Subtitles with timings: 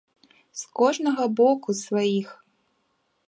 [0.59, 2.29] З кожнага боку сваіх.